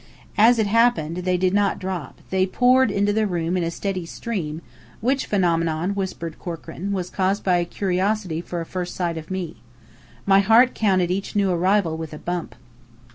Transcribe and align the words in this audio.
As 0.39 0.57
it 0.57 0.65
happened, 0.65 1.17
they 1.17 1.37
did 1.37 1.53
not 1.53 1.77
drop 1.77 2.21
they 2.31 2.47
poured 2.47 2.89
into 2.89 3.13
the 3.13 3.27
room 3.27 3.55
in 3.55 3.63
a 3.63 3.69
steady 3.69 4.03
stream, 4.03 4.63
which 4.99 5.27
phenomenon, 5.27 5.91
whispered 5.91 6.39
Corkran, 6.39 6.91
was 6.91 7.11
caused 7.11 7.43
by 7.43 7.63
curiosity 7.65 8.41
for 8.41 8.61
a 8.61 8.65
first 8.65 8.95
sight 8.95 9.15
of 9.19 9.29
me. 9.29 9.57
My 10.25 10.39
heart 10.39 10.73
counted 10.73 11.11
each 11.11 11.35
new 11.35 11.51
arrival, 11.51 11.97
with 11.97 12.15
a 12.15 12.17
bump. 12.17 12.55